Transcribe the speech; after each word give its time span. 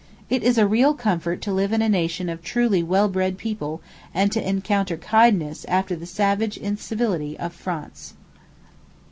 It 0.31 0.41
is 0.41 0.57
a 0.57 0.65
real 0.65 0.95
comfort 0.95 1.43
to 1.43 1.53
live 1.53 1.71
in 1.71 1.83
a 1.83 1.87
nation 1.87 2.27
of 2.27 2.41
truly 2.41 2.81
well 2.81 3.07
bred 3.07 3.37
people 3.37 3.83
and 4.15 4.31
to 4.31 4.41
encounter 4.43 4.97
kindness 4.97 5.63
after 5.65 5.95
the 5.95 6.07
savage 6.07 6.57
incivility 6.57 7.37
of 7.37 7.53
France. 7.53 8.15